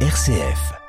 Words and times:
RCF. 0.00 0.85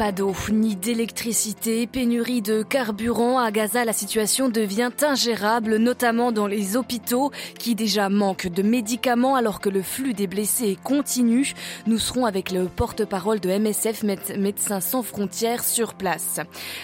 Pas 0.00 0.12
d'eau 0.12 0.34
ni 0.50 0.76
d'électricité, 0.76 1.86
pénurie 1.86 2.40
de 2.40 2.62
carburant 2.62 3.38
à 3.38 3.50
Gaza, 3.50 3.84
la 3.84 3.92
situation 3.92 4.48
devient 4.48 4.88
ingérable, 5.02 5.76
notamment 5.76 6.32
dans 6.32 6.46
les 6.46 6.74
hôpitaux 6.78 7.30
qui 7.58 7.74
déjà 7.74 8.08
manquent 8.08 8.48
de 8.48 8.62
médicaments 8.62 9.34
alors 9.34 9.60
que 9.60 9.68
le 9.68 9.82
flux 9.82 10.14
des 10.14 10.26
blessés 10.26 10.78
continue. 10.82 11.52
Nous 11.86 11.98
serons 11.98 12.24
avec 12.24 12.50
le 12.50 12.64
porte-parole 12.64 13.40
de 13.40 13.50
MSF, 13.50 14.02
Médecins 14.38 14.80
sans 14.80 15.02
frontières, 15.02 15.62
sur 15.62 15.92
place. 15.92 16.40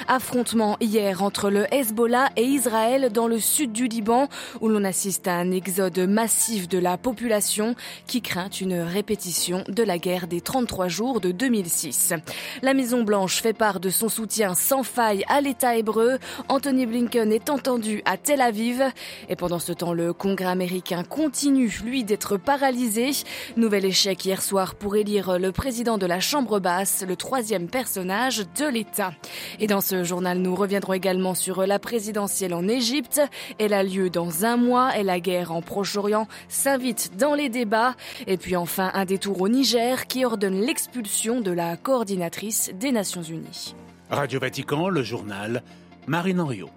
Affrontement 0.09 0.77
hier 0.83 1.23
entre 1.23 1.49
le 1.49 1.73
Hezbollah 1.75 2.29
et 2.37 2.45
Israël 2.45 3.11
dans 3.11 3.29
le 3.29 3.39
sud 3.39 3.73
du 3.73 3.89
Liban 3.89 4.29
où 4.61 4.69
l'on 4.69 4.85
assiste 4.85 5.27
à 5.27 5.37
un 5.37 5.53
exode 5.53 6.01
massif 6.01 6.69
de 6.69 6.79
la 6.79 6.99
population 6.99 7.77
qui 8.07 8.21
craint 8.21 8.51
une 8.51 8.79
répétition 8.79 9.65
de 9.69 9.83
la 9.83 9.97
guerre 9.97 10.27
des 10.27 10.43
33 10.43 10.89
jours 10.89 11.23
de 11.23 11.31
2006. 11.31 12.13
La 12.61 12.75
Maison 12.75 13.06
Blanche 13.07 13.41
fait 13.41 13.53
part 13.53 13.79
de 13.79 13.89
son 13.89 14.09
soutien 14.09 14.55
sans 14.57 14.83
faille 14.83 15.25
à 15.29 15.41
l'État 15.41 15.77
hébreu. 15.77 16.19
Anthony 16.49 16.87
Blinken 16.87 17.33
est 17.33 17.49
entendu 17.51 18.03
à 18.05 18.17
Tel 18.17 18.41
Aviv. 18.41 18.83
Et 19.29 19.37
pendant 19.37 19.61
ce 19.61 19.73
temps, 19.73 19.93
le 19.93 20.13
Congrès 20.13 20.47
américain 20.47 21.05
continue, 21.05 21.73
lui, 21.85 22.03
d'être 22.03 22.37
paralysé. 22.37 23.13
Nouvel 23.57 23.85
échec 23.85 24.25
hier 24.25 24.43
soir 24.43 24.75
pour 24.75 24.97
élire 24.97 25.39
le 25.39 25.53
président 25.53 25.99
de 25.99 26.07
la 26.07 26.19
Chambre 26.19 26.59
basse, 26.59 27.05
le 27.07 27.15
troisième 27.15 27.69
personnage 27.69 28.45
de 28.59 28.67
l'État. 28.67 29.13
Et 29.61 29.69
dans 29.69 29.81
ce 29.81 30.03
journal, 30.03 30.39
nous 30.39 30.57
reviendrons 30.57 30.95
également 30.95 31.37
sur 31.37 31.65
la 31.65 31.79
présidentielle 31.79 32.55
en 32.55 32.67
Égypte. 32.67 33.23
Elle 33.61 33.73
a 33.73 33.85
lieu 33.85 34.11
dans 34.11 34.45
un 34.45 34.57
mois 34.57 34.99
et 34.99 35.05
la 35.05 35.21
guerre 35.21 35.53
en 35.53 35.63
Proche-Orient 35.63 36.27
s'invite 36.49 37.17
dans 37.17 37.35
les 37.35 37.51
débats. 37.51 37.95
Et 38.27 38.37
puis 38.37 38.57
enfin, 38.57 38.91
un 38.95 39.05
détour 39.05 39.41
au 39.41 39.49
Niger 39.49 40.09
qui 40.09 40.25
ordonne 40.25 40.61
l'expulsion 40.61 41.41
de 41.41 41.53
la 41.53 41.77
coordinatrice 41.77 42.73
des 42.75 42.86
Nations 42.93 43.23
Unies. 43.29 43.75
Radio 44.11 44.39
Vatican, 44.41 44.89
le 44.89 45.03
journal, 45.03 45.63
Marine 46.07 46.41
Henriot. 46.41 46.71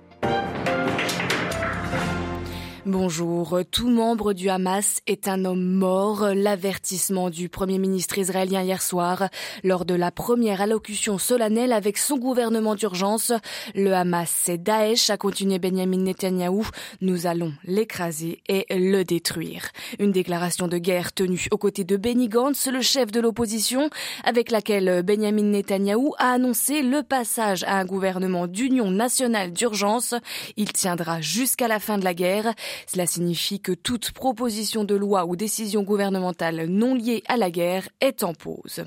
Bonjour. 2.92 3.60
Tout 3.70 3.88
membre 3.88 4.34
du 4.34 4.50
Hamas 4.50 5.02
est 5.06 5.28
un 5.28 5.46
homme 5.46 5.64
mort. 5.64 6.30
L'avertissement 6.34 7.30
du 7.30 7.48
Premier 7.48 7.78
ministre 7.78 8.18
israélien 8.18 8.64
hier 8.64 8.82
soir 8.82 9.30
lors 9.64 9.86
de 9.86 9.94
la 9.94 10.10
première 10.10 10.60
allocution 10.60 11.20
solennelle 11.20 11.72
avec 11.72 12.00
son 12.00 12.18
gouvernement 12.18 12.74
d'urgence. 12.74 13.32
Le 13.76 13.94
Hamas, 13.94 14.34
c'est 14.36 14.58
Daesh, 14.58 15.12
a 15.12 15.18
continué 15.18 15.60
Benjamin 15.60 16.00
Netanyahou. 16.00 16.66
Nous 17.02 17.28
allons 17.28 17.54
l'écraser 17.64 18.42
et 18.48 18.66
le 18.72 19.04
détruire. 19.04 19.70
Une 20.00 20.12
déclaration 20.12 20.68
de 20.68 20.80
guerre 20.80 21.14
tenue 21.14 21.46
aux 21.52 21.60
côtés 21.60 21.84
de 21.84 21.96
Benny 21.96 22.28
Gantz, 22.28 22.70
le 22.72 22.82
chef 22.82 23.12
de 23.12 23.20
l'opposition, 23.20 23.92
avec 24.24 24.50
laquelle 24.50 25.04
Benjamin 25.04 25.44
Netanyahou 25.44 26.16
a 26.18 26.32
annoncé 26.32 26.82
le 26.82 27.04
passage 27.04 27.64
à 27.66 27.78
un 27.78 27.86
gouvernement 27.86 28.48
d'union 28.48 28.90
nationale 28.90 29.54
d'urgence. 29.54 30.16
Il 30.58 30.74
tiendra 30.74 31.22
jusqu'à 31.22 31.68
la 31.68 31.80
fin 31.80 32.00
de 32.00 32.04
la 32.04 32.16
guerre. 32.16 32.56
Cela 32.88 33.06
signifie 33.06 33.60
que 33.60 33.72
toute 33.72 34.12
proposition 34.12 34.84
de 34.84 34.96
loi 34.96 35.26
ou 35.26 35.36
décision 35.36 35.84
gouvernementale 35.84 36.66
non 36.68 36.96
liée 36.96 37.24
à 37.28 37.38
la 37.38 37.52
guerre 37.52 37.90
est 38.02 38.24
en 38.24 38.34
pause. 38.34 38.84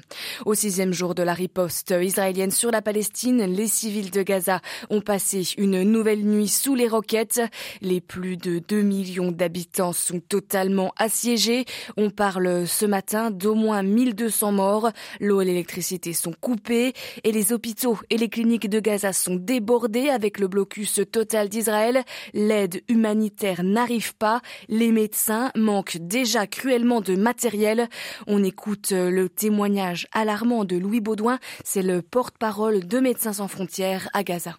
Au 0.46 0.54
sixième 0.54 0.92
jour 0.92 1.14
de 1.14 1.22
la 1.22 1.34
riposte 1.34 1.94
israélienne 2.00 2.50
sur 2.50 2.70
la 2.70 2.82
Palestine, 2.82 3.44
les 3.44 3.66
civils 3.66 4.10
de 4.10 4.22
Gaza 4.22 4.60
ont 4.90 5.00
passé 5.00 5.42
une 5.58 5.82
nouvelle 5.82 6.24
nuit 6.24 6.48
sous 6.48 6.74
les 6.74 6.88
roquettes. 6.88 7.40
Les 7.80 8.00
plus 8.00 8.36
de 8.36 8.58
2 8.58 8.82
millions 8.82 9.32
d'habitants 9.32 9.92
sont 9.92 10.20
totalement 10.20 10.92
assiégés. 10.96 11.64
On 11.96 12.10
parle 12.10 12.66
ce 12.66 12.86
matin 12.86 13.30
d'au 13.30 13.54
moins 13.54 13.82
1200 13.82 14.52
morts. 14.52 14.90
L'eau 15.20 15.40
et 15.40 15.44
l'électricité 15.44 16.12
sont 16.12 16.34
coupées 16.40 16.92
et 17.24 17.32
les 17.32 17.52
hôpitaux 17.52 17.98
et 18.10 18.16
les 18.16 18.28
cliniques 18.28 18.68
de 18.68 18.80
Gaza 18.80 19.12
sont 19.12 19.36
débordés 19.36 20.08
avec 20.08 20.38
le 20.38 20.48
blocus 20.48 21.00
total 21.10 21.48
d'Israël. 21.48 22.02
L'aide 22.34 22.82
humanitaire 22.88 23.62
n'arrive 23.72 24.14
pas. 24.14 24.40
Les 24.68 24.92
médecins 24.92 25.50
manquent 25.56 25.98
déjà 26.00 26.46
cruellement 26.46 27.00
de 27.00 27.16
matériel. 27.16 27.88
On 28.26 28.44
écoute 28.44 28.90
euh, 28.92 29.10
le 29.10 29.28
témoignage 29.28 30.06
alarmant 30.12 30.64
de 30.64 30.76
Louis 30.76 31.00
Baudouin. 31.00 31.38
C'est 31.64 31.82
le 31.82 32.02
porte-parole 32.02 32.86
de 32.86 32.98
Médecins 32.98 33.32
sans 33.32 33.48
frontières 33.48 34.08
à 34.12 34.22
Gaza. 34.22 34.56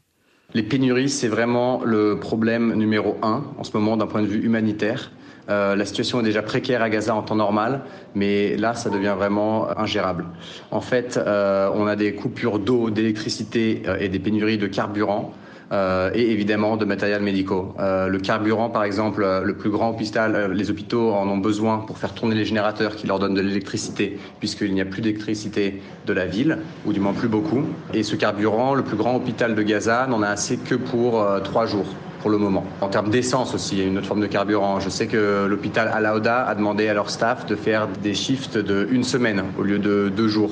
Les 0.53 0.63
pénuries, 0.63 1.09
c'est 1.09 1.28
vraiment 1.28 1.84
le 1.84 2.19
problème 2.19 2.74
numéro 2.74 3.18
un 3.22 3.44
en 3.57 3.63
ce 3.63 3.75
moment 3.75 3.97
d'un 3.97 4.07
point 4.07 4.22
de 4.22 4.28
vue 4.28 4.44
humanitaire. 4.44 5.12
Euh, 5.50 5.75
la 5.75 5.85
situation 5.85 6.19
est 6.22 6.24
déjà 6.24 6.41
précaire 6.41 6.81
à 6.81 6.90
Gaza 6.90 7.16
en 7.16 7.22
temps 7.22 7.35
normal, 7.35 7.81
mais 8.16 8.56
là, 8.56 8.75
ça 8.75 8.90
devient 8.90 9.16
vraiment 9.18 9.78
ingérable. 9.78 10.25
En 10.72 10.80
fait, 10.80 11.18
euh, 11.18 11.69
on 11.74 11.88
a 11.88 11.95
des 11.95 12.13
coupures 12.13 12.59
d'eau, 12.59 12.90
d'électricité 12.90 13.84
et 14.00 14.09
des 14.09 14.19
pénuries 14.19 14.57
de 14.57 14.68
carburant. 14.68 15.34
Euh, 15.73 16.11
et 16.13 16.31
évidemment 16.31 16.78
de 16.78 16.85
matériel 16.85 17.23
médicaux. 17.23 17.73
Euh, 17.79 18.07
le 18.07 18.19
carburant, 18.19 18.69
par 18.69 18.84
exemple, 18.84 19.23
euh, 19.23 19.41
le 19.41 19.56
plus 19.56 19.72
grand 19.72 19.89
hôpital, 19.89 20.51
les 20.53 20.69
hôpitaux 20.69 21.11
en 21.13 21.28
ont 21.28 21.38
besoin 21.38 21.79
pour 21.79 21.97
faire 21.97 22.13
tourner 22.13 22.35
les 22.35 22.45
générateurs 22.45 22.95
qui 22.95 23.07
leur 23.07 23.17
donnent 23.17 23.34
de 23.34 23.41
l'électricité, 23.41 24.19
puisqu'il 24.39 24.72
n'y 24.75 24.81
a 24.81 24.85
plus 24.85 25.01
d'électricité 25.01 25.81
de 26.06 26.13
la 26.13 26.28
ville, 26.28 26.59
ou 26.85 26.94
du 26.94 27.00
moins 27.00 27.13
plus 27.13 27.28
beaucoup. 27.28 27.63
Et 27.95 28.03
ce 28.03 28.16
carburant, 28.16 28.75
le 28.75 28.83
plus 28.83 28.97
grand 28.97 29.16
hôpital 29.16 29.56
de 29.56 29.63
Gaza 29.63 30.06
n'en 30.06 30.22
a 30.22 30.28
assez 30.28 30.57
que 30.57 30.75
pour 30.75 31.25
trois 31.44 31.66
jours 31.66 31.88
pour 32.22 32.29
le 32.29 32.38
moment. 32.38 32.63
En 32.79 32.88
termes 32.88 33.09
d'essence 33.09 33.53
aussi, 33.53 33.75
il 33.75 33.79
y 33.79 33.81
a 33.83 33.88
une 33.88 33.97
autre 33.97 34.07
forme 34.07 34.22
de 34.22 34.28
carburant. 34.28 34.79
Je 34.79 34.89
sais 34.89 35.07
que 35.07 35.45
l'hôpital 35.50 35.89
Alaoda 35.94 36.45
a 36.45 36.56
demandé 36.56 36.88
à 36.88 36.94
leur 36.94 37.09
staff 37.09 37.45
de 37.47 37.56
faire 37.56 37.88
des 38.01 38.13
shifts 38.13 38.57
de 38.57 38.88
une 38.91 39.03
semaine 39.03 39.44
au 39.57 39.63
lieu 39.63 39.79
de 39.79 40.12
deux 40.16 40.28
jours. 40.28 40.51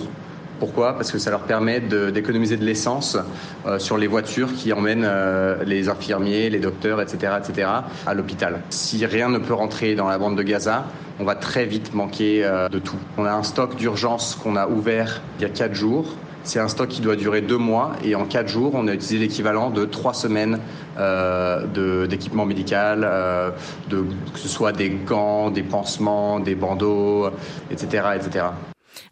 Pourquoi? 0.61 0.93
Parce 0.93 1.11
que 1.11 1.17
ça 1.17 1.31
leur 1.31 1.39
permet 1.39 1.79
d'économiser 1.79 2.55
de, 2.55 2.63
l'essence 2.63 3.17
euh, 3.65 3.79
sur 3.79 3.97
les 3.97 4.05
voitures 4.05 4.53
qui 4.53 4.71
emmènent 4.71 5.07
euh, 5.07 5.63
les 5.65 5.89
infirmiers, 5.89 6.51
les 6.51 6.59
docteurs, 6.59 7.01
etc., 7.01 7.33
etc., 7.39 7.67
à 8.05 8.13
l'hôpital. 8.13 8.61
Si 8.69 9.03
rien 9.07 9.29
ne 9.29 9.39
peut 9.39 9.55
rentrer 9.55 9.95
dans 9.95 10.07
la 10.07 10.19
bande 10.19 10.37
de 10.37 10.43
Gaza, 10.43 10.85
on 11.19 11.23
va 11.23 11.33
très 11.33 11.65
vite 11.65 11.95
manquer 11.95 12.45
euh, 12.45 12.69
de 12.69 12.77
tout. 12.77 12.99
On 13.17 13.25
a 13.25 13.31
un 13.31 13.41
stock 13.41 13.75
d'urgence 13.75 14.35
qu'on 14.35 14.55
a 14.55 14.67
ouvert 14.67 15.23
il 15.39 15.41
y 15.41 15.45
a 15.45 15.49
quatre 15.49 15.73
jours. 15.73 16.05
C'est 16.43 16.59
un 16.59 16.67
stock 16.67 16.89
qui 16.89 17.01
doit 17.01 17.15
durer 17.15 17.41
deux 17.41 17.57
mois 17.57 17.93
et 18.03 18.13
en 18.13 18.25
quatre 18.25 18.47
jours, 18.47 18.73
on 18.75 18.87
a 18.87 18.93
utilisé 18.93 19.17
l'équivalent 19.17 19.71
de 19.71 19.85
trois 19.85 20.13
semaines 20.13 20.59
d'équipement 22.07 22.45
médical, 22.45 23.07
que 23.89 24.39
ce 24.39 24.47
soit 24.47 24.71
des 24.71 24.89
gants, 24.89 25.49
des 25.51 25.63
pansements, 25.63 26.39
des 26.39 26.55
bandeaux, 26.55 27.29
etc., 27.71 28.03
etc. 28.15 28.45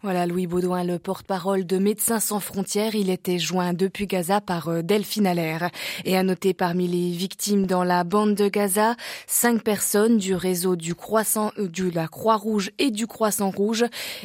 Voilà 0.02 0.26
Louis 0.26 0.46
Baudouin, 0.46 0.84
le 0.84 0.98
porte-parole 0.98 1.66
de 1.66 1.78
Médecins 1.78 2.20
sans 2.20 2.40
frontières. 2.40 2.94
Il 2.94 3.10
était 3.10 3.38
joint 3.38 3.72
depuis 3.72 4.06
Gaza 4.06 4.40
par 4.40 4.68
euh, 4.68 4.82
Delphine 4.82 5.26
Allaire. 5.26 5.70
Et 6.04 6.16
à 6.16 6.22
noter 6.22 6.54
parmi 6.54 6.88
les 6.88 7.10
victimes 7.10 7.66
dans 7.66 7.84
la 7.84 8.04
bande 8.04 8.34
de 8.34 8.48
Gaza, 8.48 8.96
cinq 9.26 9.62
personnes 9.62 10.18
du 10.18 10.34
réseau 10.34 10.76
du 10.76 10.94
Croissant, 10.94 11.52
euh, 11.58 11.68
de 11.68 11.90
la 11.90 12.08
Croix-Rouge 12.08 12.70
et 12.78 12.90
du 12.90 13.06
Croissant 13.06 13.50
Rouge. 13.50 13.84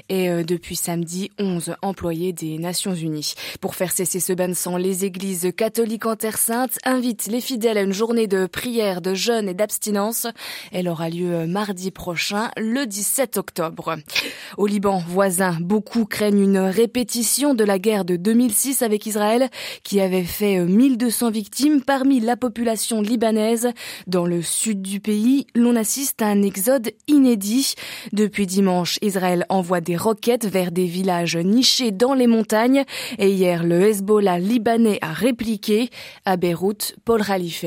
Et 0.10 0.30
euh, 0.30 0.44
depuis 0.44 0.76
samedi, 0.76 1.32
onze 1.40 1.76
employés 1.82 2.34
des 2.34 2.58
Nations 2.58 2.96
Unies. 2.96 3.34
Pour 3.60 3.76
faire 3.76 3.92
cesser 3.92 4.20
ce 4.20 4.34
bain 4.34 4.50
de 4.50 4.54
sang, 4.54 4.78
les 4.78 5.06
églises 5.06 5.52
catholiques 5.56 6.06
en 6.06 6.16
Terre 6.16 6.38
Sainte 6.38 6.78
invitent 6.86 7.28
les 7.28 7.42
fidèles 7.42 7.78
à 7.78 7.82
une 7.82 7.94
journée 7.94 8.28
de 8.28 8.46
prière, 8.46 9.02
de 9.02 9.14
jeûne 9.14 9.50
et 9.50 9.54
d'abstinence. 9.54 10.28
Elle 10.72 10.88
aura 10.88 11.10
lieu 11.10 11.46
mardi 11.48 11.92
prochain, 11.92 12.52
le 12.58 12.86
17 12.86 13.38
octobre. 13.38 13.98
Au 14.58 14.68
Liban 14.68 15.04
voisin, 15.08 15.55
Beaucoup 15.62 16.06
craignent 16.06 16.42
une 16.42 16.58
répétition 16.58 17.54
de 17.54 17.64
la 17.64 17.80
guerre 17.80 18.06
de 18.06 18.16
2006 18.16 18.82
avec 18.82 19.06
Israël 19.06 19.50
qui 19.84 20.00
avait 20.00 20.24
fait 20.24 20.60
1200 20.60 21.28
euh, 21.28 21.30
victimes 21.30 21.82
parmi 21.82 22.20
la 22.20 22.38
population 22.38 23.02
libanaise. 23.02 23.70
Dans 24.08 24.26
le 24.26 24.42
sud 24.42 24.82
du 24.82 25.00
pays, 25.00 25.48
l'on 25.56 25.76
assiste 25.76 26.22
à 26.22 26.28
un 26.28 26.42
exode 26.42 26.92
inédit. 27.08 27.76
Depuis 28.14 28.48
dimanche, 28.48 29.00
Israël 29.02 29.46
envoie 29.50 29.82
des 29.82 29.98
roquettes 29.98 30.46
vers 30.46 30.72
des 30.72 30.86
villages 30.86 31.38
nichés 31.38 31.92
dans 31.92 32.14
les 32.14 32.28
montagnes 32.28 32.84
et 33.18 33.30
hier 33.30 33.64
le 33.64 33.82
Hezbollah 33.82 34.40
libanais 34.40 35.00
a 35.02 35.14
répliqué. 35.14 35.90
À 36.26 36.38
Beyrouth, 36.38 36.96
Paul 37.06 37.24
Khalife. 37.24 37.66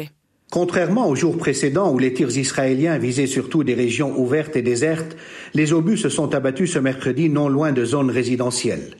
Contrairement 0.50 1.10
aux 1.10 1.14
jours 1.14 1.36
précédents 1.36 1.92
où 1.92 1.98
les 1.98 2.14
tirs 2.14 2.34
israéliens 2.34 2.96
visaient 2.96 3.26
surtout 3.26 3.64
des 3.64 3.74
régions 3.74 4.18
ouvertes 4.18 4.56
et 4.56 4.62
désertes, 4.62 5.14
les 5.52 5.74
obus 5.74 5.98
se 5.98 6.08
sont 6.08 6.34
abattus 6.34 6.72
ce 6.72 6.78
mercredi 6.78 7.28
non 7.28 7.50
loin 7.50 7.72
de 7.72 7.84
zones 7.84 8.10
résidentielles. 8.10 8.96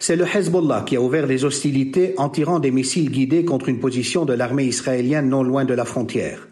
C'est 0.00 0.16
le 0.16 0.24
Hezbollah 0.24 0.82
qui 0.84 0.96
a 0.96 1.00
ouvert 1.00 1.26
les 1.26 1.44
hostilités 1.44 2.14
en 2.16 2.28
tirant 2.28 2.58
des 2.58 2.72
missiles 2.72 3.12
guidés 3.12 3.44
contre 3.44 3.68
une 3.68 3.78
position 3.78 4.24
de 4.24 4.32
l'armée 4.32 4.64
israélienne 4.64 5.28
non 5.28 5.44
loin 5.44 5.64
de 5.64 5.74
la 5.74 5.84
frontière. 5.84 6.48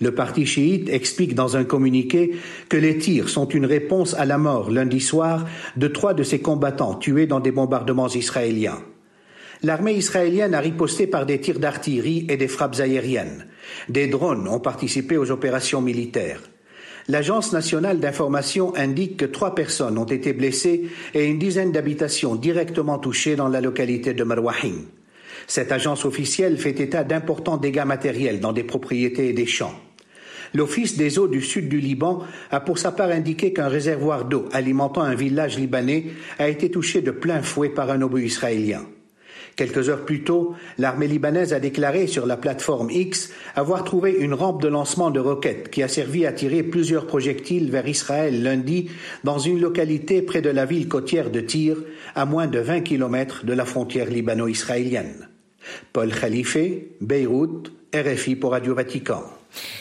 Le 0.00 0.10
parti 0.10 0.46
chiite 0.46 0.88
explique 0.88 1.36
dans 1.36 1.56
un 1.56 1.64
communiqué 1.64 2.32
que 2.68 2.76
les 2.76 2.98
tirs 2.98 3.28
sont 3.28 3.48
une 3.48 3.66
réponse 3.66 4.14
à 4.14 4.24
la 4.24 4.36
mort 4.36 4.70
lundi 4.70 5.00
soir 5.00 5.46
de 5.76 5.86
trois 5.86 6.12
de 6.12 6.24
ses 6.24 6.40
combattants 6.40 6.96
tués 6.96 7.26
dans 7.26 7.40
des 7.40 7.52
bombardements 7.52 8.08
israéliens. 8.08 8.78
L'armée 9.62 9.94
israélienne 9.94 10.54
a 10.54 10.60
riposté 10.60 11.06
par 11.06 11.26
des 11.26 11.40
tirs 11.40 11.58
d'artillerie 11.58 12.26
et 12.28 12.36
des 12.36 12.48
frappes 12.48 12.80
aériennes. 12.80 13.46
Des 13.88 14.06
drones 14.06 14.48
ont 14.48 14.60
participé 14.60 15.16
aux 15.16 15.30
opérations 15.30 15.80
militaires. 15.80 16.40
L'Agence 17.08 17.52
nationale 17.52 18.00
d'information 18.00 18.74
indique 18.74 19.16
que 19.16 19.24
trois 19.24 19.54
personnes 19.54 19.96
ont 19.96 20.04
été 20.04 20.32
blessées 20.32 20.88
et 21.14 21.24
une 21.24 21.38
dizaine 21.38 21.70
d'habitations 21.70 22.34
directement 22.34 22.98
touchées 22.98 23.36
dans 23.36 23.48
la 23.48 23.60
localité 23.60 24.12
de 24.12 24.24
Marwahin. 24.24 24.82
Cette 25.46 25.70
agence 25.70 26.04
officielle 26.04 26.58
fait 26.58 26.80
état 26.80 27.04
d'importants 27.04 27.58
dégâts 27.58 27.84
matériels 27.84 28.40
dans 28.40 28.52
des 28.52 28.64
propriétés 28.64 29.28
et 29.28 29.32
des 29.32 29.46
champs. 29.46 29.74
L'Office 30.52 30.96
des 30.96 31.18
eaux 31.18 31.28
du 31.28 31.42
sud 31.42 31.68
du 31.68 31.78
Liban 31.78 32.24
a 32.50 32.60
pour 32.60 32.78
sa 32.78 32.90
part 32.90 33.10
indiqué 33.10 33.52
qu'un 33.52 33.68
réservoir 33.68 34.24
d'eau 34.24 34.48
alimentant 34.52 35.02
un 35.02 35.14
village 35.14 35.58
libanais 35.58 36.06
a 36.38 36.48
été 36.48 36.70
touché 36.70 37.02
de 37.02 37.10
plein 37.10 37.42
fouet 37.42 37.68
par 37.68 37.90
un 37.90 38.02
obus 38.02 38.26
israélien. 38.26 38.84
Quelques 39.56 39.88
heures 39.88 40.04
plus 40.04 40.22
tôt, 40.22 40.54
l'armée 40.76 41.08
libanaise 41.08 41.54
a 41.54 41.60
déclaré 41.60 42.06
sur 42.06 42.26
la 42.26 42.36
plateforme 42.36 42.90
X 42.90 43.30
avoir 43.54 43.84
trouvé 43.84 44.12
une 44.12 44.34
rampe 44.34 44.60
de 44.60 44.68
lancement 44.68 45.10
de 45.10 45.18
roquettes 45.18 45.70
qui 45.70 45.82
a 45.82 45.88
servi 45.88 46.26
à 46.26 46.32
tirer 46.32 46.62
plusieurs 46.62 47.06
projectiles 47.06 47.70
vers 47.70 47.88
Israël 47.88 48.42
lundi 48.42 48.90
dans 49.24 49.38
une 49.38 49.58
localité 49.58 50.20
près 50.20 50.42
de 50.42 50.50
la 50.50 50.66
ville 50.66 50.88
côtière 50.88 51.30
de 51.30 51.40
Tyr, 51.40 51.78
à 52.14 52.26
moins 52.26 52.46
de 52.46 52.58
20 52.58 52.82
kilomètres 52.82 53.46
de 53.46 53.54
la 53.54 53.64
frontière 53.64 54.10
libano-israélienne. 54.10 55.28
Paul 55.94 56.12
Khalife, 56.12 56.58
Beyrouth, 57.00 57.72
RFI 57.94 58.36
pour 58.36 58.50
Radio 58.50 58.74
Vatican. 58.74 59.22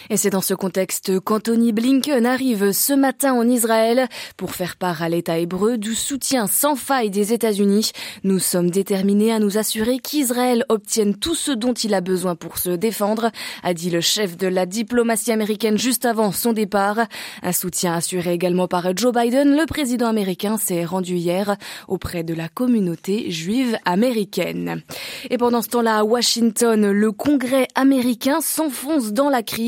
Et 0.10 0.18
c'est 0.18 0.30
dans 0.30 0.42
ce 0.42 0.54
contexte 0.54 1.19
qu'Anthony 1.19 1.74
Blinken 1.74 2.25
arrive 2.25 2.72
ce 2.72 2.94
matin 2.94 3.33
en 3.33 3.48
Israël 3.48 4.07
pour 4.38 4.54
faire 4.54 4.75
part 4.75 5.01
à 5.01 5.10
l'État 5.10 5.38
hébreu 5.38 5.77
du 5.77 5.95
soutien 5.95 6.48
sans 6.48 6.75
faille 6.75 7.10
des 7.10 7.33
États-Unis. 7.33 7.92
Nous 8.24 8.39
sommes 8.39 8.69
déterminés 8.69 9.31
à 9.31 9.39
nous 9.39 9.57
assurer 9.57 10.00
qu'Israël 10.00 10.63
obtienne 10.69 11.16
tout 11.16 11.36
ce 11.36 11.51
dont 11.51 11.74
il 11.74 11.94
a 11.94 12.01
besoin 12.01 12.36
pour 12.36 12.57
se 12.57 12.69
défendre, 12.69 13.31
a 13.63 13.74
dit 13.74 13.89
le 13.89 14.01
chef 14.01 14.38
de 14.38 14.48
la 14.48 14.66
diplomatie 14.66 15.31
américaine 15.31 15.77
juste 15.77 16.06
avant 16.06 16.31
son 16.31 16.54
départ. 16.54 17.00
Un 17.44 17.51
soutien 17.51 17.94
assuré 17.94 18.33
également 18.33 18.68
par 18.68 18.95
Joe 18.95 19.13
Biden, 19.13 19.57
le 19.57 19.66
président 19.66 20.07
américain 20.07 20.57
s'est 20.57 20.86
rendu 20.86 21.16
hier 21.16 21.56
auprès 21.88 22.24
de 22.24 22.33
la 22.33 22.48
communauté 22.48 23.31
juive 23.31 23.77
américaine. 23.86 24.83
Et 25.30 25.38
pendant 25.38 25.62
ce 25.62 25.69
temps-là, 25.69 25.98
à 25.98 26.04
Washington, 26.04 26.92
le 26.92 27.12
Congrès 27.12 27.68
américain 27.75 28.42
s'enfonce 28.42 29.12
dans 29.12 29.30
la 29.30 29.44
crise 29.44 29.65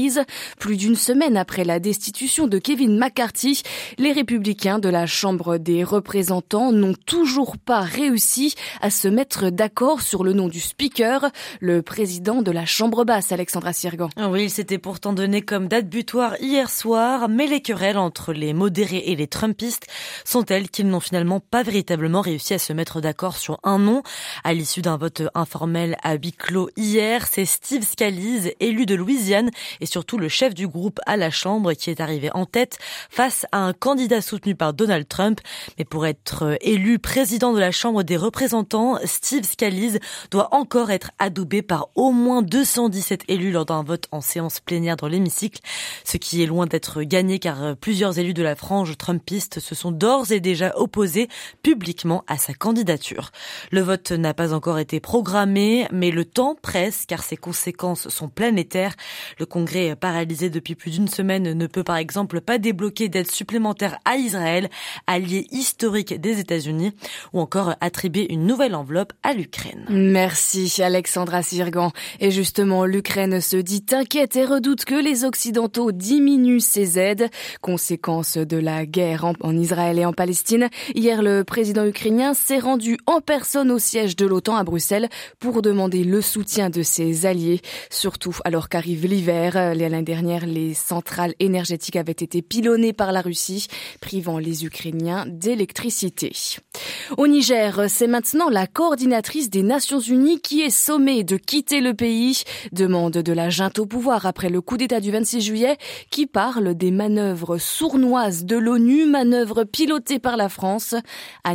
plus 0.60 0.78
d'une 0.78 0.96
semaine 0.96 1.38
après 1.38 1.64
la 1.64 1.80
destitution 1.80 2.48
de 2.48 2.60
Kevin 2.60 2.98
McCarthy, 2.98 3.64
les 3.98 4.12
républicains 4.12 4.80
de 4.80 4.90
la 4.90 5.06
Chambre 5.06 5.58
des 5.58 5.84
représentants 5.84 6.72
n'ont 6.72 6.96
toujours 7.06 7.58
pas 7.58 7.82
réussi 7.82 8.54
à 8.82 8.90
se 8.90 9.08
mettre 9.08 9.50
d'accord 9.50 10.02
sur 10.02 10.24
le 10.24 10.34
nom 10.34 10.48
du 10.48 10.60
speaker, 10.60 11.32
le 11.60 11.82
président 11.82 12.42
de 12.42 12.52
la 12.52 12.66
Chambre 12.66 13.06
basse, 13.06 13.32
Alexandra 13.32 13.74
Sirgan. 13.74 14.10
Ah 14.18 14.30
oui, 14.30 14.44
il 14.44 14.50
s'était 14.50 14.78
pourtant 14.78 15.14
donné 15.14 15.42
comme 15.42 15.68
date 15.68 15.90
butoir 15.90 16.40
hier 16.42 16.70
soir, 16.70 17.28
mais 17.30 17.48
les 17.48 17.62
querelles 17.62 17.98
entre 17.98 18.34
les 18.34 18.54
modérés 18.54 19.04
et 19.08 19.16
les 19.16 19.28
Trumpistes 19.28 19.88
sont 20.26 20.44
telles 20.44 20.70
qu'ils 20.70 20.88
n'ont 20.88 21.00
finalement 21.00 21.40
pas 21.40 21.64
véritablement 21.64 22.22
réussi 22.22 22.54
à 22.54 22.60
se 22.60 22.74
mettre 22.74 23.02
d'accord 23.02 23.38
sur 23.38 23.60
un 23.64 23.80
nom. 23.80 24.04
À 24.44 24.54
l'issue 24.54 24.82
d'un 24.82 24.98
vote 24.98 25.24
informel 25.34 25.98
à 26.04 26.16
huis 26.16 26.34
clos 26.34 26.70
hier, 26.78 27.26
c'est 27.30 27.46
Steve 27.46 27.84
Scalise, 27.84 28.52
élu 28.60 28.86
de 28.86 28.96
Louisiane, 28.96 29.50
et 29.82 29.87
surtout 29.88 30.18
le 30.18 30.30
chef 30.30 30.54
du 30.54 30.68
groupe 30.68 31.00
à 31.06 31.18
la 31.18 31.32
Chambre 31.32 31.74
qui 31.74 31.90
est 31.90 32.00
arrivé 32.00 32.30
en 32.34 32.46
tête 32.46 32.78
face 33.10 33.46
à 33.52 33.60
un 33.60 33.74
candidat 33.74 34.22
soutenu 34.22 34.56
par 34.56 34.74
Donald 34.74 35.08
Trump. 35.08 35.42
Mais 35.78 35.86
pour 35.86 36.06
être 36.06 36.44
euh, 36.44 36.56
élu 36.62 37.00
président 37.00 37.54
de 37.54 37.60
la 37.60 37.72
Chambre 37.72 38.04
des 38.04 38.18
représentants, 38.18 39.00
Steve 39.06 39.46
Scalise 39.46 40.00
doit 40.32 40.54
encore 40.54 40.92
être 40.92 41.12
adoubé 41.20 41.62
par 41.62 41.90
au 41.96 42.12
moins 42.12 42.42
217 42.42 43.24
élus 43.28 43.52
lors 43.52 43.66
d'un 43.66 43.84
vote 43.84 44.08
en 44.12 44.22
séance 44.22 44.60
plénière 44.60 44.98
dans 44.98 45.08
l'hémicycle, 45.08 45.62
ce 46.04 46.18
qui 46.18 46.44
est 46.44 46.46
loin 46.46 46.68
d'être 46.68 47.02
gagné 47.04 47.40
car 47.40 47.64
euh, 47.64 47.74
plusieurs 47.74 48.20
élus 48.20 48.34
de 48.34 48.44
la 48.44 48.56
frange 48.56 48.98
trumpiste 48.98 49.60
se 49.60 49.76
sont 49.76 49.92
d'ores 49.92 50.32
et 50.32 50.40
déjà 50.40 50.74
opposés 50.78 51.28
publiquement 51.64 52.24
à 52.28 52.38
sa 52.38 52.54
candidature. 52.54 53.32
Le 53.72 53.82
vote 53.82 54.12
n'a 54.12 54.34
pas 54.34 54.54
encore 54.54 54.80
été 54.80 55.00
programmé, 55.00 55.88
mais 55.92 56.12
le 56.12 56.26
temps 56.26 56.56
presse 56.62 57.06
car 57.08 57.24
ses 57.24 57.38
conséquences 57.38 58.10
sont 58.10 58.30
planétaires. 58.30 58.96
Le 59.40 59.46
Congrès 59.78 59.96
paralysé 59.96 60.50
depuis 60.50 60.76
plus 60.76 60.92
d'une 60.92 61.08
semaine 61.08 61.54
ne 61.54 61.68
peut 61.68 61.84
par 61.84 61.98
exemple 61.98 62.42
pas 62.42 62.58
débloquer 62.58 63.10
d'aide 63.10 63.30
supplémentaire 63.30 64.00
à 64.06 64.18
Israël, 64.18 64.70
allié 65.06 65.46
historique 65.52 66.20
des 66.20 66.40
États-Unis, 66.40 66.94
ou 67.34 67.40
encore 67.40 67.76
attribuer 67.82 68.32
une 68.32 68.46
nouvelle 68.46 68.74
enveloppe 68.74 69.14
à 69.24 69.34
l'Ukraine. 69.34 69.86
Merci 69.90 70.82
Alexandra 70.82 71.44
Sirgan. 71.44 71.92
Et 72.20 72.32
justement, 72.32 72.86
l'Ukraine 72.86 73.40
se 73.42 73.58
dit 73.58 73.86
inquiète 73.92 74.36
et 74.36 74.46
redoute 74.46 74.86
que 74.86 74.96
les 74.96 75.26
Occidentaux 75.26 75.92
diminuent 75.92 76.60
ses 76.60 76.98
aides, 76.98 77.30
conséquence 77.62 78.38
de 78.38 78.58
la 78.58 78.86
guerre 78.86 79.26
en, 79.26 79.58
Israël 79.58 80.00
et 80.00 80.06
en 80.06 80.14
Palestine. 80.14 80.70
Hier, 80.96 81.22
le 81.22 81.44
président 81.44 81.86
ukrainien 81.86 82.34
s'est 82.34 82.60
rendu 82.60 82.98
en 83.06 83.22
personne 83.22 83.72
au 83.72 83.80
siège 83.80 84.16
de 84.16 84.26
l'OTAN 84.26 84.56
à 84.56 84.64
Bruxelles 84.64 85.10
pour 85.40 85.62
demander 85.62 86.04
le 86.04 86.22
soutien 86.22 86.70
de 86.70 86.82
ses 86.82 87.26
alliés, 87.26 87.62
surtout 87.90 88.36
alors 88.44 88.70
qu'arrive 88.70 89.06
l'hiver. 89.06 89.57
Euh, 89.58 89.74
l'année 89.74 90.04
dernière, 90.04 90.46
les 90.46 90.74
centrales 90.74 91.34
énergétiques 91.40 91.96
avaient 91.96 92.12
été 92.12 92.42
pilonnées 92.42 92.94
par 92.94 93.12
la 93.12 93.22
Russie, 93.22 93.68
privant 94.02 94.38
les 94.38 94.66
Ukrainiens 94.66 95.26
d'électricité. 95.28 96.32
Au 97.18 97.28
Niger, 97.28 97.86
c'est 97.90 98.08
maintenant 98.08 98.50
la 98.50 98.68
coordinatrice 98.68 99.50
des 99.50 99.64
Nations 99.64 100.00
Unies 100.00 100.40
qui 100.40 100.62
est 100.62 100.70
sommée 100.70 101.24
de 101.24 101.38
quitter 101.38 101.82
le 101.82 101.94
pays, 101.94 102.44
demande 102.72 103.14
de 103.14 103.34
la 103.34 103.50
junte 103.50 103.80
au 103.80 103.88
pouvoir 103.88 104.26
après 104.26 104.50
le 104.50 104.62
coup 104.62 104.78
d'État 104.78 105.00
du 105.00 105.12
26 105.12 105.42
juillet, 105.42 105.78
qui 106.12 106.28
parle 106.28 106.76
des 106.76 106.92
manœuvres 106.92 107.58
sournoises 107.58 108.46
de 108.46 108.58
l'ONU, 108.58 109.06
manœuvres 109.06 109.64
pilotées 109.64 110.20
par 110.20 110.38
la 110.38 110.50
France. 110.50 110.94
À 111.44 111.54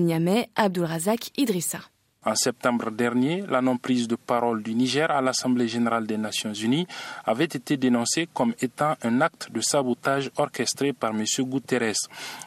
Abdulrazak 0.57 1.31
Idrissa. 1.37 1.92
En 2.25 2.37
septembre 2.37 2.91
dernier, 2.93 3.43
la 3.49 3.61
non-prise 3.61 4.07
de 4.07 4.15
parole 4.15 4.63
du 4.63 4.75
Niger 4.75 5.11
à 5.11 5.21
l'Assemblée 5.21 5.67
générale 5.67 6.07
des 6.07 6.17
Nations 6.17 6.53
unies 6.55 6.87
avait 7.25 7.45
été 7.45 7.77
dénoncée 7.77 8.29
comme 8.33 8.55
étant 8.61 8.95
un 9.03 9.21
acte 9.21 9.51
de 9.51 9.61
sabotage 9.61 10.31
orchestré 10.37 10.93
par 10.93 11.11
M. 11.11 11.25
Guterres. 11.41 11.97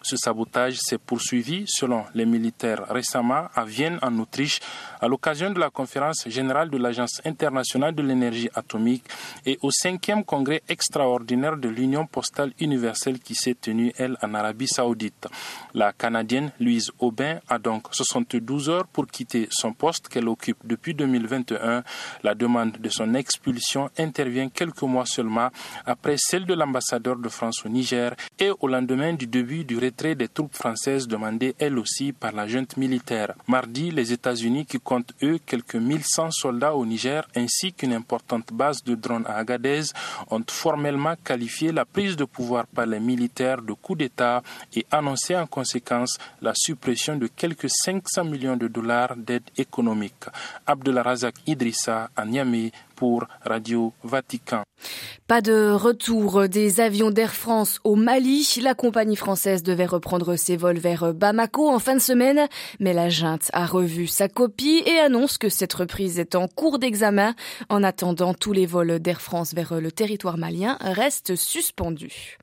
Ce 0.02 0.16
sabotage 0.16 0.78
s'est 0.78 0.98
poursuivi, 0.98 1.66
selon 1.68 2.06
les 2.14 2.26
militaires, 2.26 2.86
récemment 2.90 3.48
à 3.54 3.66
Vienne, 3.66 4.00
en 4.02 4.18
Autriche, 4.20 4.62
à 5.02 5.10
l'occasion 5.10 5.52
de 5.52 5.60
la 5.60 5.70
conférence 5.70 6.24
générale 6.28 6.70
de 6.70 6.78
l'Agence 6.78 7.20
internationale 7.26 7.94
de 7.94 8.02
l'énergie 8.02 8.50
atomique 8.56 9.04
et 9.46 9.60
au 9.62 9.72
cinquième 9.72 10.24
congrès 10.24 10.62
extraordinaire 10.70 11.58
de 11.58 11.68
l'Union 11.68 12.06
postale 12.06 12.54
universelle 12.60 13.20
qui 13.20 13.36
s'est 13.36 13.56
tenu, 13.60 13.92
elle, 13.98 14.18
en 14.22 14.34
Arabie 14.36 14.68
saoudite. 14.68 15.28
La 15.74 15.92
Canadienne 15.92 16.52
Louise 16.62 16.92
Aubin 17.00 17.40
a 17.50 17.60
donc 17.60 17.88
72 17.92 18.70
heures 18.70 18.88
pour 18.88 19.08
quitter 19.08 19.48
son 19.52 19.65
poste 19.74 20.08
qu'elle 20.08 20.28
occupe 20.28 20.58
depuis 20.66 20.94
2021. 20.94 21.84
La 22.24 22.36
demande 22.36 22.74
de 22.74 22.90
son 22.90 23.14
expulsion 23.14 23.90
intervient 23.98 24.50
quelques 24.50 24.82
mois 24.84 25.06
seulement 25.06 25.50
après 25.86 26.16
celle 26.18 26.46
de 26.46 26.54
l'ambassadeur 26.54 27.18
de 27.18 27.30
France 27.30 27.66
au 27.66 27.70
Niger 27.70 28.16
et 28.40 28.52
au 28.60 28.68
lendemain 28.68 29.14
du 29.14 29.28
début 29.28 29.64
du 29.64 29.78
retrait 29.78 30.16
des 30.16 30.28
troupes 30.28 30.56
françaises 30.56 31.08
demandées 31.08 31.56
elle 31.60 31.78
aussi 31.78 32.12
par 32.14 32.32
la 32.32 32.48
junte 32.48 32.78
militaire. 32.78 33.34
Mardi, 33.48 33.92
les 33.92 34.12
États-Unis 34.14 34.66
qui 34.66 34.80
comptent 34.80 35.14
eux 35.24 35.40
quelques 35.46 35.76
1100 35.76 36.32
soldats 36.32 36.76
au 36.76 36.86
Niger 36.86 37.28
ainsi 37.36 37.74
qu'une 37.74 37.94
importante 37.94 38.52
base 38.54 38.84
de 38.84 38.96
drones 38.96 39.26
à 39.28 39.36
Agadez 39.38 39.84
ont 40.32 40.44
formellement 40.50 41.16
qualifié 41.24 41.72
la 41.72 41.86
prise 41.86 42.16
de 42.16 42.26
pouvoir 42.26 42.66
par 42.68 42.86
les 42.86 43.00
militaires 43.00 43.62
de 43.62 43.74
coup 43.74 43.96
d'État 43.96 44.42
et 44.76 44.86
annoncé 44.92 45.36
en 45.36 45.46
conséquence 45.48 46.18
la 46.42 46.54
suppression 46.56 47.16
de 47.16 47.28
quelques 47.28 47.70
500 47.70 48.24
millions 48.26 48.58
de 48.58 48.68
dollars 48.68 49.16
d'aide 49.16 49.44
Idrissa 51.48 52.10
pour 52.96 53.26
Radio 53.44 53.94
Vatican. 54.04 54.64
Pas 55.28 55.42
de 55.42 55.72
retour 55.72 56.48
des 56.48 56.80
avions 56.80 57.12
d'Air 57.12 57.34
France 57.34 57.80
au 57.84 57.96
Mali. 57.96 58.60
La 58.62 58.74
compagnie 58.74 59.16
française 59.16 59.64
devait 59.64 59.86
reprendre 59.86 60.36
ses 60.36 60.56
vols 60.56 60.78
vers 60.78 61.14
Bamako 61.14 61.68
en 61.70 61.80
fin 61.80 61.96
de 61.96 62.00
semaine, 62.00 62.48
mais 62.80 62.94
la 62.94 63.10
junte 63.10 63.50
a 63.54 63.66
revu 63.66 64.08
sa 64.08 64.30
copie 64.30 64.84
et 64.86 65.00
annonce 65.00 65.38
que 65.38 65.50
cette 65.50 65.74
reprise 65.74 66.20
est 66.20 66.36
en 66.36 66.48
cours 66.48 66.80
d'examen. 66.80 67.36
En 67.70 67.84
attendant, 67.84 68.34
tous 68.34 68.54
les 68.54 68.66
vols 68.66 69.00
d'Air 69.00 69.22
France 69.22 69.54
vers 69.54 69.80
le 69.80 69.92
territoire 69.92 70.38
malien 70.38 70.78
restent 70.82 71.36
suspendus. 71.36 72.38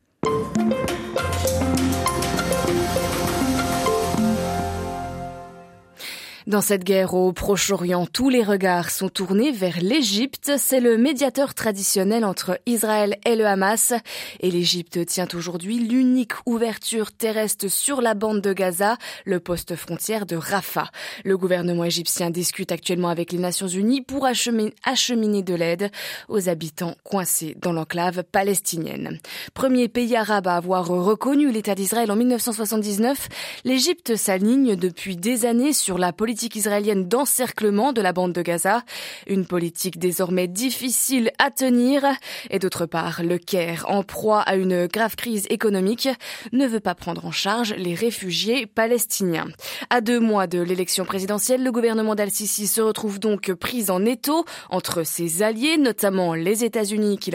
Dans 6.48 6.60
cette 6.60 6.82
guerre 6.82 7.14
au 7.14 7.32
Proche-Orient, 7.32 8.04
tous 8.06 8.28
les 8.28 8.42
regards 8.42 8.90
sont 8.90 9.08
tournés 9.08 9.52
vers 9.52 9.80
l'Égypte. 9.80 10.50
C'est 10.58 10.80
le 10.80 10.98
médiateur 10.98 11.54
traditionnel 11.54 12.24
entre 12.24 12.58
Israël 12.66 13.16
et 13.24 13.36
le 13.36 13.46
Hamas. 13.46 13.94
Et 14.40 14.50
l'Égypte 14.50 15.06
tient 15.06 15.28
aujourd'hui 15.34 15.78
l'unique 15.78 16.32
ouverture 16.44 17.12
terrestre 17.12 17.68
sur 17.68 18.00
la 18.00 18.14
bande 18.14 18.40
de 18.40 18.52
Gaza, 18.52 18.96
le 19.24 19.38
poste 19.38 19.76
frontière 19.76 20.26
de 20.26 20.34
Rafah. 20.34 20.90
Le 21.24 21.38
gouvernement 21.38 21.84
égyptien 21.84 22.30
discute 22.30 22.72
actuellement 22.72 23.08
avec 23.08 23.30
les 23.30 23.38
Nations 23.38 23.68
Unies 23.68 24.02
pour 24.02 24.26
acheminer 24.26 25.42
de 25.44 25.54
l'aide 25.54 25.90
aux 26.28 26.48
habitants 26.48 26.96
coincés 27.04 27.56
dans 27.60 27.72
l'enclave 27.72 28.24
palestinienne. 28.24 29.20
Premier 29.54 29.86
pays 29.86 30.16
arabe 30.16 30.48
à 30.48 30.56
avoir 30.56 30.88
reconnu 30.88 31.52
l'État 31.52 31.76
d'Israël 31.76 32.10
en 32.10 32.16
1979, 32.16 33.28
l'Égypte 33.64 34.16
s'aligne 34.16 34.74
depuis 34.74 35.16
des 35.16 35.46
années 35.46 35.72
sur 35.72 35.98
la 35.98 36.12
politique 36.12 36.31
politique 36.32 36.56
israélienne 36.56 37.08
d'encerclement 37.08 37.92
de 37.92 38.00
la 38.00 38.14
bande 38.14 38.32
de 38.32 38.40
Gaza, 38.40 38.84
une 39.26 39.44
politique 39.44 39.98
désormais 39.98 40.48
difficile 40.48 41.30
à 41.38 41.50
tenir, 41.50 42.06
et 42.48 42.58
d'autre 42.58 42.86
part, 42.86 43.22
le 43.22 43.36
Caire, 43.36 43.84
en 43.86 44.02
proie 44.02 44.40
à 44.40 44.54
une 44.54 44.86
grave 44.86 45.14
crise 45.14 45.46
économique, 45.50 46.08
ne 46.52 46.66
veut 46.66 46.80
pas 46.80 46.94
prendre 46.94 47.26
en 47.26 47.32
charge 47.32 47.74
les 47.74 47.94
réfugiés 47.94 48.64
palestiniens. 48.64 49.48
À 49.90 50.00
deux 50.00 50.20
mois 50.20 50.46
de 50.46 50.58
l'élection 50.58 51.04
présidentielle, 51.04 51.62
le 51.62 51.70
gouvernement 51.70 52.14
d'Al-Sisi 52.14 52.66
se 52.66 52.80
retrouve 52.80 53.20
donc 53.20 53.52
pris 53.52 53.90
en 53.90 54.02
étau 54.06 54.46
entre 54.70 55.02
ses 55.02 55.42
alliés, 55.42 55.76
notamment 55.76 56.32
les 56.32 56.64
États-Unis 56.64 57.18
qui, 57.18 57.30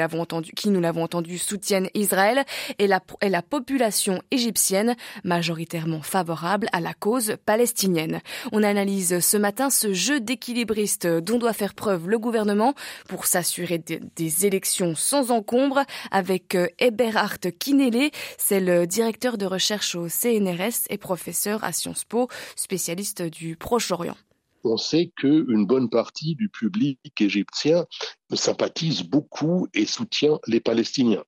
qui 0.56 0.70
nous 0.72 0.82
l'avons 0.82 1.04
entendu, 1.04 1.38
soutiennent 1.38 1.90
Israël, 1.94 2.46
et 2.80 2.88
la, 2.88 3.00
et 3.22 3.30
la 3.30 3.44
population 3.44 4.24
égyptienne, 4.32 4.96
majoritairement 5.24 6.02
favorable 6.02 6.68
à 6.72 6.80
la 6.82 6.96
cause 6.96 7.36
palestinienne. 7.46 8.22
On 8.52 8.64
ce 8.88 9.38
matin 9.38 9.70
ce 9.70 9.94
jeu 9.94 10.22
d'équilibriste 10.22 11.08
dont 11.08 11.38
doit 11.38 11.54
faire 11.54 11.74
preuve 11.74 12.08
le 12.08 12.18
gouvernement 12.20 12.74
pour 13.10 13.26
s'assurer 13.26 13.80
des 13.80 14.46
élections 14.46 14.96
sans 14.96 15.32
encombre 15.32 15.84
avec 16.10 16.56
euh, 16.56 16.68
Eberhard 16.80 17.40
Kinele, 17.60 18.12
c'est 18.38 18.62
le 18.62 18.88
directeur 18.88 19.38
de 19.38 19.46
recherche 19.46 19.96
au 19.96 20.08
CNRS 20.08 20.88
et 20.90 20.98
professeur 20.98 21.64
à 21.64 21.74
Sciences 21.74 22.06
Po, 22.06 22.30
spécialiste 22.56 23.22
du 23.24 23.58
Proche-Orient 23.58 24.16
on 24.64 24.78
sait 24.78 25.12
qu'une 25.16 25.66
bonne 25.66 25.90
partie 25.90 26.36
du 26.36 26.50
public 26.50 27.00
égyptien 27.20 27.86
sympathise 28.34 29.04
beaucoup 29.04 29.68
et 29.74 29.86
soutient 29.86 30.40
les 30.48 30.60
Palestiniens. 30.60 31.24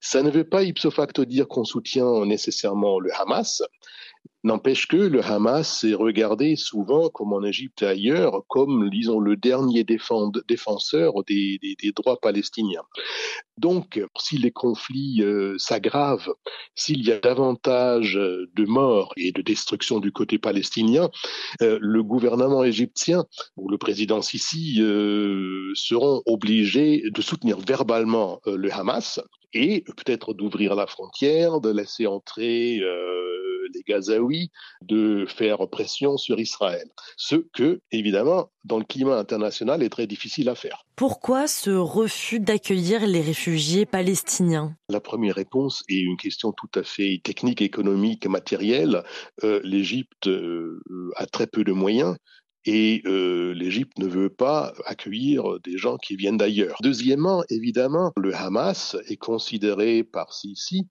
Ça 0.00 0.22
ne 0.22 0.30
veut 0.30 0.48
pas 0.48 0.62
ipso 0.62 0.90
facto 0.90 1.24
dire 1.24 1.48
qu'on 1.48 1.64
soutient 1.64 2.24
nécessairement 2.24 2.98
le 2.98 3.12
Hamas, 3.14 3.62
N'empêche 4.46 4.86
que 4.86 4.96
le 4.96 5.24
Hamas 5.24 5.82
est 5.82 5.94
regardé 5.94 6.54
souvent, 6.54 7.08
comme 7.08 7.32
en 7.32 7.42
Égypte 7.42 7.82
et 7.82 7.86
ailleurs, 7.86 8.42
comme, 8.46 8.88
disons, 8.90 9.18
le 9.18 9.36
dernier 9.36 9.82
défenseur 9.82 11.24
des, 11.24 11.58
droits 11.96 12.20
palestiniens. 12.20 12.84
Donc, 13.58 14.00
si 14.16 14.38
les 14.38 14.52
conflits 14.52 15.22
euh, 15.22 15.56
s'aggravent, 15.58 16.32
s'il 16.76 17.04
y 17.04 17.10
a 17.10 17.18
davantage 17.18 18.14
de 18.14 18.64
morts 18.66 19.12
et 19.16 19.32
de 19.32 19.42
destruction 19.42 19.98
du 19.98 20.12
côté 20.12 20.38
palestinien, 20.38 21.10
euh, 21.62 21.78
le 21.80 22.04
gouvernement 22.04 22.62
égyptien 22.62 23.24
ou 23.56 23.68
le 23.68 23.78
président 23.78 24.22
Sisi 24.22 24.76
euh, 24.80 25.72
seront 25.74 26.22
obligés 26.24 27.02
de 27.10 27.20
soutenir 27.20 27.58
verbalement 27.58 28.40
le 28.46 28.72
Hamas 28.72 29.18
et 29.52 29.82
peut-être 29.96 30.34
d'ouvrir 30.34 30.76
la 30.76 30.86
frontière, 30.86 31.60
de 31.60 31.70
laisser 31.70 32.06
entrer 32.06 32.80
les 33.86 33.94
Gazaouis 33.94 34.50
de 34.82 35.26
faire 35.26 35.68
pression 35.68 36.16
sur 36.16 36.38
Israël. 36.38 36.88
Ce 37.16 37.36
que, 37.36 37.80
évidemment, 37.92 38.50
dans 38.64 38.78
le 38.78 38.84
climat 38.84 39.18
international, 39.18 39.82
est 39.82 39.88
très 39.88 40.06
difficile 40.06 40.48
à 40.48 40.54
faire. 40.54 40.84
Pourquoi 40.96 41.46
ce 41.46 41.70
refus 41.70 42.40
d'accueillir 42.40 43.06
les 43.06 43.20
réfugiés 43.20 43.86
palestiniens? 43.86 44.76
La 44.88 45.00
première 45.00 45.34
réponse 45.34 45.84
est 45.88 46.00
une 46.00 46.16
question 46.16 46.52
tout 46.52 46.70
à 46.74 46.82
fait 46.82 47.20
technique, 47.22 47.62
économique, 47.62 48.26
matérielle. 48.26 49.02
Euh, 49.44 49.60
L'Égypte 49.62 50.26
euh, 50.26 50.80
a 51.16 51.26
très 51.26 51.46
peu 51.46 51.64
de 51.64 51.72
moyens 51.72 52.16
et 52.66 53.02
euh, 53.06 53.54
l'Égypte 53.54 53.96
ne 53.98 54.06
veut 54.06 54.28
pas 54.28 54.74
accueillir 54.84 55.60
des 55.60 55.78
gens 55.78 55.96
qui 55.96 56.16
viennent 56.16 56.36
d'ailleurs. 56.36 56.76
Deuxièmement, 56.82 57.44
évidemment, 57.48 58.12
le 58.16 58.34
Hamas 58.34 58.96
est 59.08 59.16
considéré 59.16 60.02
par 60.02 60.34
Sisi 60.34 60.88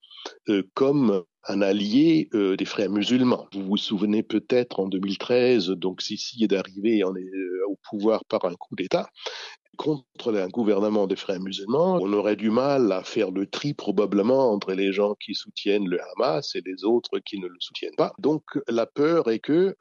euh, 0.49 0.63
comme 0.73 1.23
un 1.47 1.61
allié 1.61 2.29
euh, 2.33 2.55
des 2.55 2.65
frères 2.65 2.89
musulmans. 2.89 3.47
Vous 3.53 3.65
vous 3.65 3.77
souvenez 3.77 4.23
peut-être 4.23 4.79
en 4.79 4.87
2013, 4.87 5.69
donc 5.71 6.01
Sisi 6.01 6.43
est 6.43 6.53
arrivé 6.53 7.03
au 7.03 7.77
pouvoir 7.89 8.23
par 8.25 8.45
un 8.45 8.55
coup 8.55 8.75
d'État 8.75 9.09
contre 9.75 10.35
un 10.35 10.47
gouvernement 10.47 11.07
des 11.07 11.15
frères 11.15 11.39
musulmans, 11.39 11.99
on 12.01 12.13
aurait 12.13 12.35
du 12.35 12.49
mal 12.49 12.91
à 12.91 13.03
faire 13.03 13.31
le 13.31 13.45
tri 13.45 13.73
probablement 13.73 14.51
entre 14.51 14.73
les 14.73 14.91
gens 14.91 15.15
qui 15.15 15.35
soutiennent 15.35 15.87
le 15.87 15.99
Hamas 16.01 16.55
et 16.55 16.61
les 16.65 16.83
autres 16.83 17.19
qui 17.19 17.39
ne 17.39 17.47
le 17.47 17.57
soutiennent 17.59 17.95
pas. 17.95 18.13
Donc 18.19 18.43
la 18.67 18.85
peur 18.85 19.29
est 19.29 19.39
que, 19.39 19.75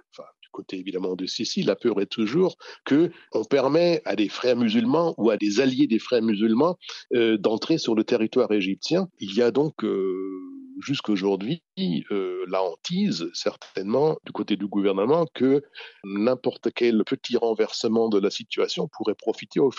côté 0.55 0.79
évidemment 0.79 1.17
de 1.17 1.27
Sissi, 1.27 1.63
la 1.63 1.75
peur 1.75 2.01
est 2.01 2.07
toujours 2.07 2.57
que 2.85 3.11
on 3.33 3.45
permet 3.45 4.01
à 4.05 4.15
des 4.15 4.29
frères 4.29 4.57
musulmans 4.57 5.15
ou 5.19 5.31
à 5.31 5.37
des 5.37 5.61
alliés 5.61 5.89
des 5.89 5.99
frères 5.99 6.23
musulmans 6.23 6.79
euh, 7.15 7.37
d'entrer 7.37 7.77
sur 7.77 7.95
le 7.95 8.05
territoire 8.05 8.53
égyptien. 8.53 9.09
Il 9.19 9.35
y 9.35 9.43
a 9.43 9.51
donc 9.51 9.85
euh, 9.85 10.34
jusqu'aujourd'hui 10.81 11.62
euh, 12.11 12.45
la 12.49 12.62
hantise, 12.62 13.28
certainement, 13.33 14.16
du 14.25 14.33
côté 14.33 14.57
du 14.57 14.66
gouvernement, 14.66 15.26
que 15.35 15.62
n'importe 16.04 16.69
quel 16.75 17.04
petit 17.04 17.37
renversement 17.37 18.09
de 18.09 18.19
la 18.19 18.31
situation 18.31 18.88
pourrait 18.88 19.14
profiter 19.14 19.61
aux, 19.61 19.71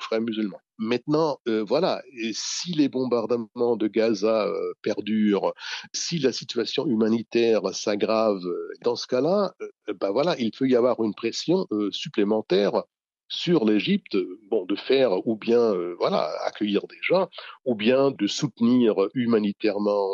frères 0.00 0.20
musulmans. 0.20 0.60
Maintenant, 0.78 1.38
euh, 1.48 1.64
voilà, 1.64 2.02
si 2.32 2.72
les 2.72 2.88
bombardements 2.88 3.76
de 3.76 3.86
Gaza 3.88 4.46
euh, 4.46 4.72
perdurent, 4.82 5.54
si 5.92 6.18
la 6.18 6.32
situation 6.32 6.86
humanitaire 6.86 7.62
s'aggrave, 7.74 8.42
dans 8.82 8.96
ce 8.96 9.06
cas-là, 9.06 9.54
ben 10.00 10.10
voilà, 10.10 10.36
il 10.38 10.50
peut 10.50 10.68
y 10.68 10.76
avoir 10.76 11.02
une 11.02 11.14
pression 11.14 11.66
supplémentaire 11.90 12.82
sur 13.28 13.64
l'Égypte, 13.64 14.16
bon, 14.50 14.64
de 14.64 14.76
faire 14.76 15.26
ou 15.26 15.36
bien 15.36 15.74
voilà 15.98 16.30
accueillir 16.44 16.86
des 16.86 16.98
gens, 17.02 17.28
ou 17.64 17.74
bien 17.74 18.10
de 18.10 18.26
soutenir 18.26 18.94
humanitairement 19.14 20.08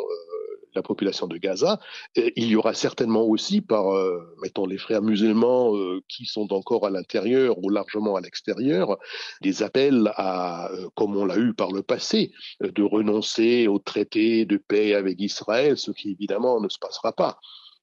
la 0.75 0.83
population 0.83 1.27
de 1.27 1.37
Gaza. 1.37 1.81
il 2.17 2.47
y 2.47 2.57
aura 2.57 2.73
certainement 2.73 3.25
aussi 3.25 3.61
par, 3.61 3.95
mettons, 4.43 4.65
les 4.65 4.79
frères 4.79 5.03
musulmans 5.03 5.75
qui 6.09 6.25
sont 6.25 6.53
encore 6.53 6.87
à 6.87 6.91
l'intérieur 6.91 7.59
ou 7.63 7.69
largement 7.69 8.17
à 8.17 8.21
l'extérieur, 8.21 8.97
des 9.43 9.63
appels 9.63 10.11
à, 10.17 10.71
comme 10.95 11.17
on 11.17 11.27
l'a 11.27 11.37
eu 11.37 11.53
par 11.55 11.73
le 11.73 11.83
passé, 11.83 12.33
de 12.61 12.83
renoncer 12.83 13.69
au 13.69 13.79
traité 13.79 14.47
de 14.47 14.57
paix 14.57 14.95
avec 14.95 15.21
Israël, 15.21 15.77
ce 15.77 15.91
qui 15.91 16.11
évidemment 16.11 16.61
ne 16.61 16.69
se 16.69 16.79
passera 16.79 17.13
pas 17.13 17.39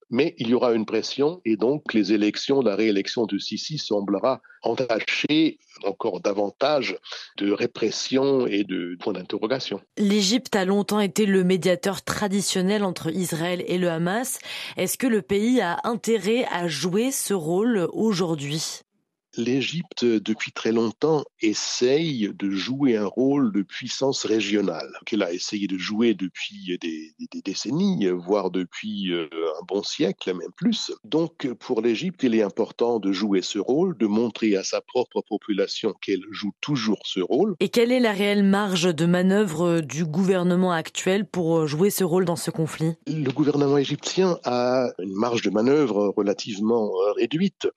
mais 0.09 0.35
il 0.37 0.49
y 0.49 0.53
aura 0.53 0.73
une 0.73 0.85
pression 0.85 1.41
et 1.45 1.55
donc 1.55 1.93
les 1.93 2.13
élections, 2.13 2.61
la 2.61 2.75
réélection 2.75 3.25
de 3.25 3.37
Sisi 3.37 3.77
semblera 3.77 4.41
entacher 4.63 5.59
encore 5.83 6.19
davantage 6.19 6.97
de 7.37 7.51
répression 7.51 8.45
et 8.47 8.63
de 8.63 8.97
points 8.99 9.13
d'interrogation. 9.13 9.81
L'Égypte 9.97 10.55
a 10.55 10.65
longtemps 10.65 10.99
été 10.99 11.25
le 11.25 11.43
médiateur 11.43 12.01
traditionnel 12.01 12.83
entre 12.83 13.09
Israël 13.11 13.63
et 13.67 13.77
le 13.77 13.89
Hamas. 13.89 14.39
Est-ce 14.77 14.97
que 14.97 15.07
le 15.07 15.21
pays 15.21 15.61
a 15.61 15.79
intérêt 15.83 16.45
à 16.51 16.67
jouer 16.67 17.11
ce 17.11 17.33
rôle 17.33 17.87
aujourd'hui? 17.93 18.81
l'Égypte, 19.39 20.05
depuis 20.05 20.51
très 20.51 20.71
longtemps, 20.71 21.23
essaye 21.41 22.31
de 22.37 22.51
jouer 22.51 22.97
un 22.97 23.05
rôle 23.05 23.51
de 23.51 23.61
puissance 23.61 24.25
régionale, 24.25 24.91
qu'elle 25.05 25.23
a 25.23 25.33
essayé 25.33 25.67
de 25.67 25.77
jouer 25.77 26.13
depuis 26.13 26.77
des, 26.79 27.13
décennies, 27.43 28.07
voire 28.07 28.51
depuis 28.51 29.11
euh, 29.13 29.27
un 29.59 29.65
bon 29.67 29.81
siècle, 29.81 30.33
même 30.33 30.51
plus. 30.55 30.91
Donc, 31.03 31.47
pour 31.59 31.81
l'Égypte, 31.81 32.23
il 32.23 32.35
est 32.35 32.43
important 32.43 32.99
de 32.99 33.11
jouer 33.11 33.41
ce 33.41 33.59
rôle, 33.59 33.97
de 33.97 34.07
montrer 34.07 34.55
à 34.55 34.63
sa 34.63 34.81
propre 34.81 35.21
population 35.27 35.93
qu'elle 36.01 36.23
joue 36.31 36.51
toujours 36.61 36.99
ce 37.05 37.19
rôle. 37.21 37.55
Et 37.59 37.69
quelle 37.69 37.91
est 37.91 37.99
la 37.99 38.11
réelle 38.11 38.43
marge 38.43 38.93
de 38.93 39.05
manœuvre 39.05 39.81
du 39.81 40.05
gouvernement 40.05 40.71
actuel 40.71 41.25
pour 41.25 41.67
jouer 41.67 41.89
ce 41.89 42.03
rôle 42.03 42.25
dans 42.25 42.35
ce 42.35 42.51
conflit? 42.51 42.93
Le 43.07 43.31
gouvernement 43.31 43.77
égyptien 43.77 44.37
a 44.43 44.89
une 44.99 45.15
marge 45.15 45.41
de 45.41 45.49
manœuvre 45.49 46.13
relativement 46.15 46.85
euh, 46.87 47.11
réduite. 47.13 47.67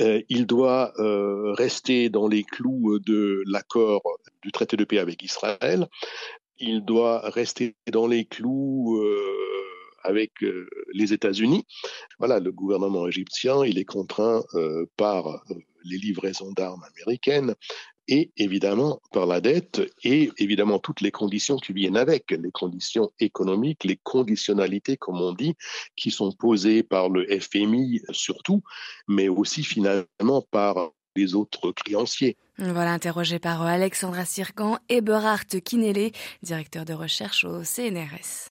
Euh, 0.00 0.20
il 0.28 0.46
doit 0.46 0.92
euh, 1.12 1.52
rester 1.52 2.08
dans 2.08 2.28
les 2.28 2.44
clous 2.44 2.98
de 2.98 3.42
l'accord 3.46 4.02
du 4.42 4.52
traité 4.52 4.76
de 4.76 4.84
paix 4.84 4.98
avec 4.98 5.22
Israël. 5.22 5.88
Il 6.58 6.84
doit 6.84 7.20
rester 7.30 7.74
dans 7.90 8.06
les 8.06 8.24
clous 8.24 8.98
euh, 9.02 9.22
avec 10.04 10.42
euh, 10.42 10.68
les 10.94 11.12
États-Unis. 11.12 11.64
Voilà, 12.18 12.40
le 12.40 12.52
gouvernement 12.52 13.06
égyptien, 13.06 13.64
il 13.64 13.78
est 13.78 13.84
contraint 13.84 14.42
par 14.96 15.44
les 15.84 15.98
livraisons 15.98 16.52
d'armes 16.52 16.84
américaines, 16.94 17.54
et 18.08 18.32
évidemment 18.36 19.00
par 19.12 19.26
la 19.26 19.40
dette 19.40 19.82
et 20.02 20.30
évidemment 20.38 20.78
toutes 20.78 21.00
les 21.00 21.10
conditions 21.10 21.56
qui 21.56 21.72
viennent 21.72 21.96
avec, 21.96 22.30
les 22.30 22.50
conditions 22.50 23.10
économiques, 23.20 23.84
les 23.84 23.98
conditionnalités, 24.02 24.96
comme 24.96 25.20
on 25.20 25.32
dit, 25.32 25.54
qui 25.96 26.10
sont 26.10 26.32
posées 26.32 26.82
par 26.82 27.08
le 27.08 27.26
FMI 27.40 28.02
surtout, 28.10 28.62
mais 29.08 29.28
aussi 29.28 29.62
finalement 29.62 30.42
par 30.50 30.90
les 31.16 31.34
autres 31.34 31.72
créanciers. 31.72 32.36
Voilà, 32.58 32.92
interrogé 32.92 33.38
par 33.38 33.62
Alexandra 33.62 34.24
Sirkan 34.24 34.78
et 34.88 35.00
Berhard 35.00 35.46
Kinele, 35.46 36.12
directeur 36.42 36.84
de 36.84 36.92
recherche 36.92 37.44
au 37.44 37.62
CNRS. 37.64 38.50